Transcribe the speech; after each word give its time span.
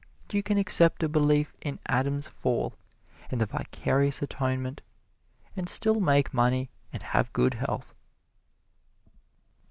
You 0.31 0.41
can 0.41 0.57
accept 0.57 1.03
a 1.03 1.07
belief 1.07 1.53
in 1.61 1.77
Adam's 1.85 2.27
fall 2.27 2.73
and 3.29 3.39
the 3.39 3.45
vicarious 3.45 4.23
atonement 4.23 4.81
and 5.55 5.69
still 5.69 5.99
make 5.99 6.33
money 6.33 6.71
and 6.91 7.03
have 7.03 7.31
good 7.33 7.53
health. 7.53 7.93